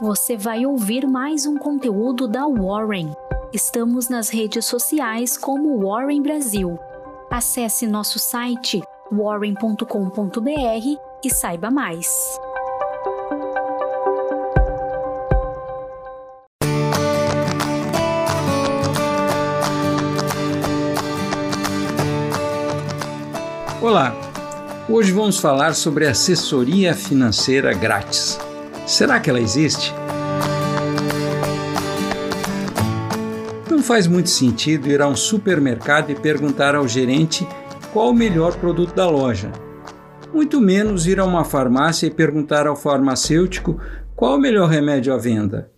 [0.00, 3.12] você vai ouvir mais um conteúdo da Warren.
[3.52, 6.78] Estamos nas redes sociais como Warren Brasil.
[7.30, 8.80] Acesse nosso site
[9.12, 10.46] warren.com.br
[11.22, 12.08] e saiba mais.
[23.82, 24.14] Olá!
[24.88, 28.38] Hoje vamos falar sobre assessoria financeira grátis.
[28.90, 29.94] Será que ela existe?
[33.70, 37.46] Não faz muito sentido ir a um supermercado e perguntar ao gerente
[37.92, 39.52] qual o melhor produto da loja.
[40.34, 43.80] Muito menos ir a uma farmácia e perguntar ao farmacêutico
[44.16, 45.70] qual o melhor remédio à venda.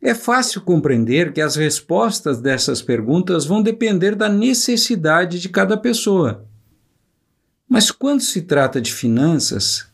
[0.00, 6.46] É fácil compreender que as respostas dessas perguntas vão depender da necessidade de cada pessoa.
[7.68, 9.88] Mas quando se trata de finanças,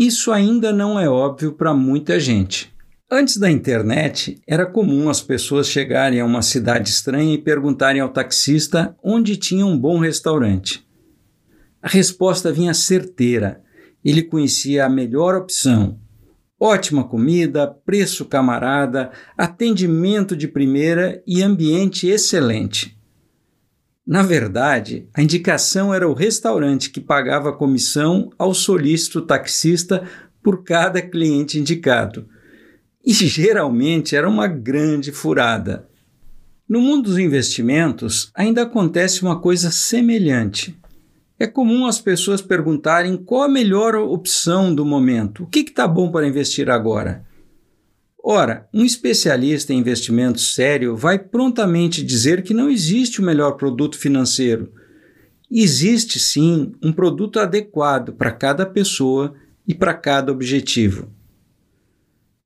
[0.00, 2.72] isso ainda não é óbvio para muita gente.
[3.12, 8.08] Antes da internet, era comum as pessoas chegarem a uma cidade estranha e perguntarem ao
[8.08, 10.82] taxista onde tinha um bom restaurante.
[11.82, 13.62] A resposta vinha certeira.
[14.02, 15.98] Ele conhecia a melhor opção.
[16.58, 22.98] Ótima comida, preço camarada, atendimento de primeira e ambiente excelente.
[24.10, 30.02] Na verdade, a indicação era o restaurante que pagava comissão ao solícito taxista
[30.42, 32.26] por cada cliente indicado.
[33.06, 35.88] E geralmente era uma grande furada.
[36.68, 40.76] No mundo dos investimentos, ainda acontece uma coisa semelhante.
[41.38, 46.10] É comum as pessoas perguntarem qual a melhor opção do momento, o que está bom
[46.10, 47.24] para investir agora.
[48.22, 53.96] Ora, um especialista em investimentos sério vai prontamente dizer que não existe o melhor produto
[53.96, 54.72] financeiro.
[55.50, 59.34] Existe sim um produto adequado para cada pessoa
[59.66, 61.08] e para cada objetivo.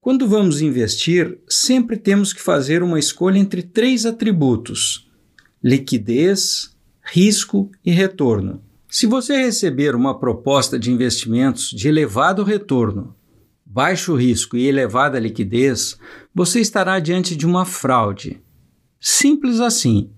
[0.01, 5.11] Quando vamos investir, sempre temos que fazer uma escolha entre três atributos:
[5.63, 8.63] liquidez, risco e retorno.
[8.89, 13.15] Se você receber uma proposta de investimentos de elevado retorno,
[13.75, 15.99] baixo risco e elevada liquidez,
[16.33, 18.41] você estará diante de uma fraude.
[19.01, 20.13] Simples assim.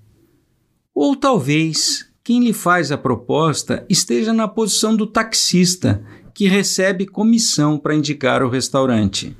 [0.94, 7.78] Ou talvez quem lhe faz a proposta esteja na posição do taxista, que recebe comissão
[7.78, 9.34] para indicar o restaurante.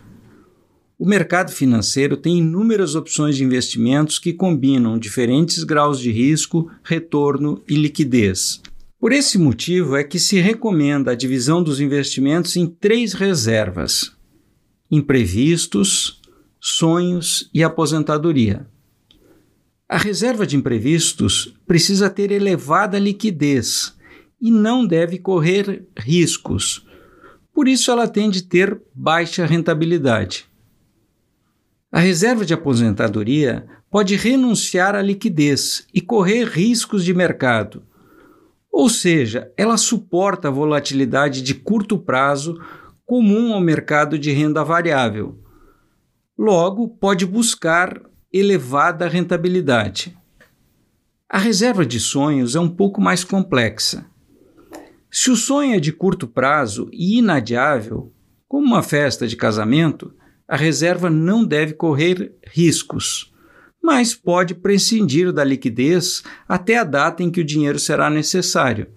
[0.99, 7.62] O mercado financeiro tem inúmeras opções de investimentos que combinam diferentes graus de risco, retorno
[7.69, 8.62] e liquidez.
[9.06, 14.17] Por esse motivo é que se recomenda a divisão dos investimentos em três reservas:
[14.91, 16.21] imprevistos,
[16.59, 18.67] sonhos e aposentadoria.
[19.89, 23.97] A reserva de imprevistos precisa ter elevada liquidez
[24.41, 26.84] e não deve correr riscos.
[27.55, 30.47] Por isso, ela tende a ter baixa rentabilidade.
[31.93, 37.84] A reserva de aposentadoria pode renunciar à liquidez e correr riscos de mercado
[38.78, 42.60] ou seja, ela suporta a volatilidade de curto prazo
[43.06, 45.41] comum ao mercado de renda variável.
[46.37, 47.98] Logo, pode buscar
[48.31, 50.14] elevada rentabilidade.
[51.26, 54.04] A reserva de sonhos é um pouco mais complexa.
[55.10, 58.12] Se o sonho é de curto prazo e inadiável,
[58.47, 60.12] como uma festa de casamento,
[60.47, 63.32] a reserva não deve correr riscos
[63.82, 68.88] mas pode prescindir da liquidez até a data em que o dinheiro será necessário.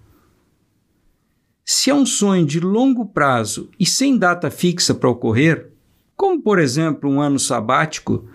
[1.64, 5.70] Se é um sonho de longo prazo e sem data fixa para ocorrer,
[6.16, 8.28] como por exemplo um ano sabático,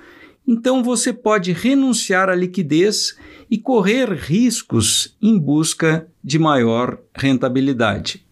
[0.47, 3.17] então você pode renunciar à liquidez
[3.49, 8.25] e correr riscos em busca de maior rentabilidade.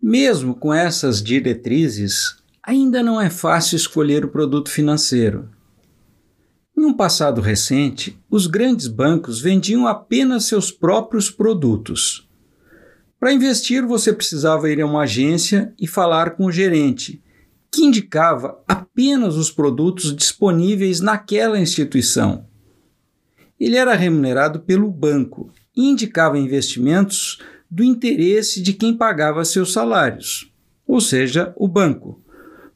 [0.00, 5.48] Mesmo com essas diretrizes, ainda não é fácil escolher o produto financeiro.
[6.86, 12.30] Um passado recente, os grandes bancos vendiam apenas seus próprios produtos.
[13.18, 17.20] Para investir, você precisava ir a uma agência e falar com o gerente,
[17.72, 22.46] que indicava apenas os produtos disponíveis naquela instituição.
[23.58, 30.52] Ele era remunerado pelo banco e indicava investimentos do interesse de quem pagava seus salários,
[30.86, 32.22] ou seja, o banco.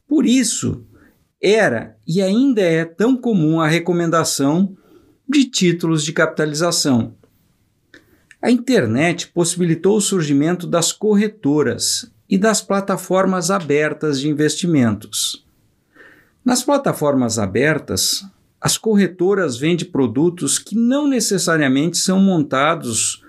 [0.05, 0.85] Por isso,
[1.41, 4.77] era e ainda é tão comum a recomendação
[5.27, 7.15] de títulos de capitalização.
[8.41, 15.45] A internet possibilitou o surgimento das corretoras e das plataformas abertas de investimentos.
[16.43, 18.25] Nas plataformas abertas,
[18.59, 23.23] as corretoras vendem produtos que não necessariamente são montados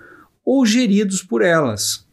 [0.45, 2.07] ou geridos por elas.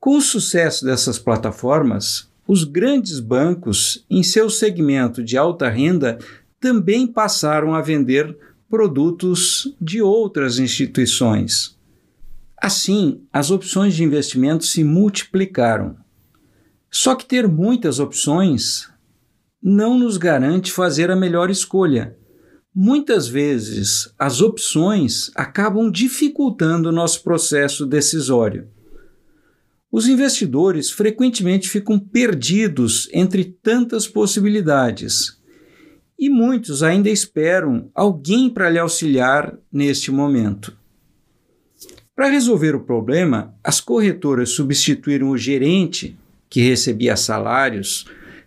[0.00, 6.18] Com o sucesso dessas plataformas, os grandes bancos, em seu segmento de alta renda,
[6.58, 8.34] também passaram a vender
[8.70, 11.78] produtos de outras instituições.
[12.56, 15.96] Assim, as opções de investimento se multiplicaram.
[16.90, 18.88] Só que ter muitas opções
[19.62, 22.16] não nos garante fazer a melhor escolha.
[22.74, 28.68] Muitas vezes, as opções acabam dificultando o nosso processo decisório.
[29.90, 35.38] Os investidores frequentemente ficam perdidos entre tantas possibilidades
[36.18, 40.76] e muitos ainda esperam alguém para lhe auxiliar neste momento.
[42.14, 46.18] Para resolver o problema, as corretoras substituíram o gerente,
[46.50, 48.06] que recebia salários,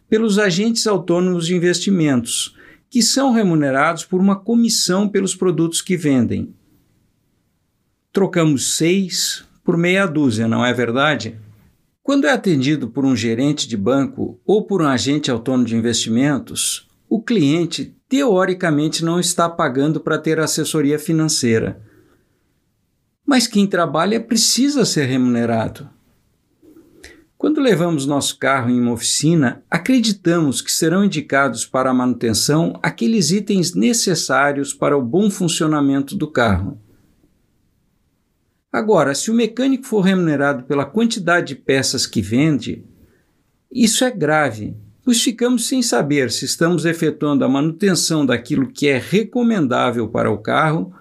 [0.09, 2.53] pelos agentes autônomos de investimentos,
[2.89, 6.53] que são remunerados por uma comissão pelos produtos que vendem.
[8.11, 11.39] Trocamos seis por meia dúzia, não é verdade?
[12.03, 16.89] Quando é atendido por um gerente de banco ou por um agente autônomo de investimentos,
[17.07, 21.81] o cliente teoricamente não está pagando para ter assessoria financeira.
[23.25, 25.89] Mas quem trabalha precisa ser remunerado.
[27.37, 33.31] Quando levamos nosso carro em uma oficina, acreditamos que serão indicados para a manutenção aqueles
[33.31, 36.77] itens necessários para o bom funcionamento do carro.
[38.71, 42.85] Agora, se o mecânico for remunerado pela quantidade de peças que vende,
[43.71, 48.97] isso é grave pois ficamos sem saber se estamos efetuando a manutenção daquilo que é
[48.97, 50.93] recomendável para o carro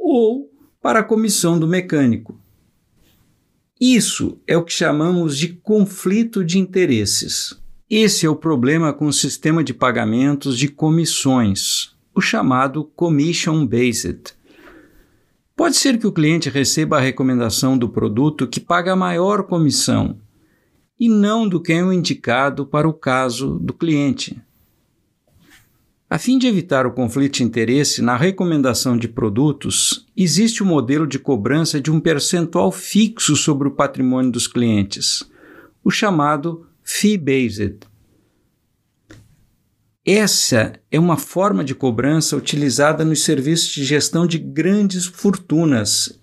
[0.00, 0.50] ou
[0.80, 2.40] para a comissão do mecânico.
[3.78, 7.54] Isso é o que chamamos de conflito de interesses.
[7.90, 14.34] Esse é o problema com o sistema de pagamentos de comissões, o chamado Commission Based.
[15.56, 20.18] Pode ser que o cliente receba a recomendação do produto que paga a maior comissão,
[21.00, 24.38] e não do que é o indicado para o caso do cliente.
[26.10, 31.06] A fim de evitar o conflito de interesse na recomendação de produtos, existe o modelo
[31.06, 35.24] de cobrança de um percentual fixo sobre o patrimônio dos clientes,
[35.82, 37.78] o chamado fee-based.
[40.08, 46.20] Essa é uma forma de cobrança utilizada nos serviços de gestão de grandes fortunas,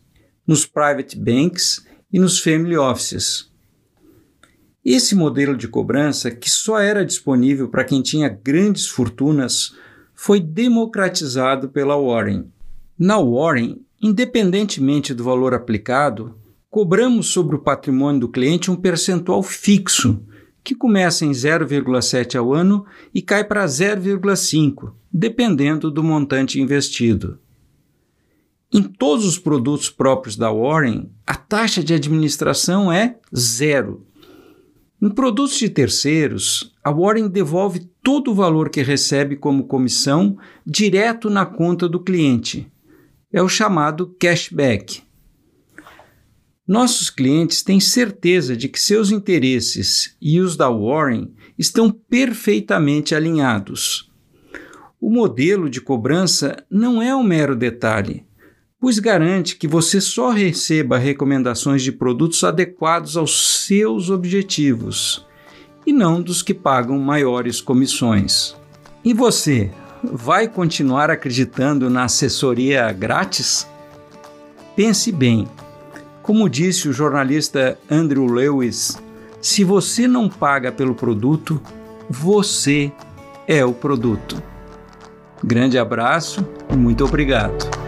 [0.47, 3.51] nos private banks e nos family offices.
[4.85, 9.75] Esse modelo de cobrança, que só era disponível para quem tinha grandes fortunas,
[10.15, 12.45] foi democratizado pela Warren.
[12.97, 16.39] Na Warren, independentemente do valor aplicado,
[16.69, 20.25] cobramos sobre o patrimônio do cliente um percentual fixo,
[20.63, 27.39] que começa em 0,7 ao ano e cai para 0,5, dependendo do montante investido.
[28.71, 34.05] Em todos os produtos próprios da Warren, a taxa de administração é zero
[35.03, 41.29] em produtos de terceiros, a Warren devolve todo o valor que recebe como comissão direto
[41.29, 42.71] na conta do cliente.
[43.29, 45.03] É o chamado cashback.
[46.67, 51.29] Nossos clientes têm certeza de que seus interesses e os da Warren
[51.59, 54.09] estão perfeitamente alinhados.
[54.99, 58.25] O modelo de cobrança não é um mero detalhe,
[58.79, 65.27] pois garante que você só receba recomendações de produtos adequados aos seus objetivos
[65.85, 68.55] e não dos que pagam maiores comissões.
[69.03, 69.69] E você,
[70.01, 73.67] vai continuar acreditando na assessoria grátis?
[74.77, 75.45] Pense bem.
[76.23, 78.97] Como disse o jornalista Andrew Lewis,
[79.41, 81.61] se você não paga pelo produto,
[82.09, 82.93] você
[83.45, 84.41] é o produto.
[85.43, 87.82] Grande abraço e muito obrigado.